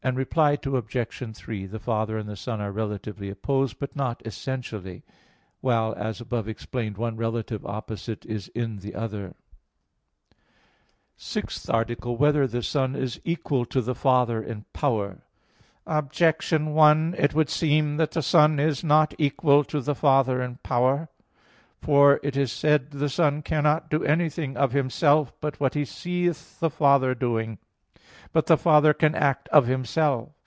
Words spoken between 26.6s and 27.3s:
Father